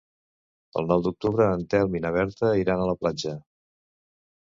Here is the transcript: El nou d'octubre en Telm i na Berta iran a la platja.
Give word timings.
El 0.81 0.89
nou 0.91 1.03
d'octubre 1.09 1.47
en 1.59 1.67
Telm 1.75 1.99
i 2.01 2.03
na 2.07 2.15
Berta 2.19 2.53
iran 2.65 2.85
a 2.85 2.91
la 2.95 2.99
platja. 3.05 3.39